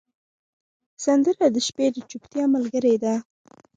[1.03, 3.15] سندره د شپې د چوپتیا ملګرې ده